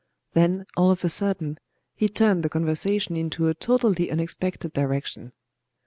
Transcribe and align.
Then, 0.33 0.65
all 0.75 0.89
of 0.89 1.03
a 1.03 1.09
sudden, 1.09 1.59
he 1.93 2.09
turned 2.09 2.41
the 2.41 2.49
conversation 2.49 3.15
into 3.15 3.47
a 3.49 3.53
totally 3.53 4.09
unexpected 4.09 4.73
direction. 4.73 5.31